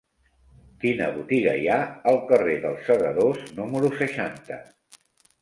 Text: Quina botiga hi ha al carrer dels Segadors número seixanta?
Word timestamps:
Quina 0.83 1.09
botiga 1.17 1.53
hi 1.63 1.67
ha 1.73 1.77
al 2.13 2.17
carrer 2.33 2.57
dels 2.65 2.83
Segadors 2.89 3.45
número 3.61 3.93
seixanta? 4.03 4.61